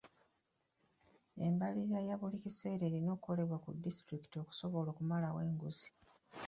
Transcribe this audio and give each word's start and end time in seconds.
Embalirira 1.45 1.99
ya 2.07 2.15
buli 2.19 2.37
kaseera 2.43 2.83
erina 2.85 3.09
okukolebwa 3.11 3.57
ku 3.63 3.69
disitulikiti 3.83 4.35
okusobola 4.39 4.87
okumalawo 4.91 5.39
enguzi. 5.47 5.89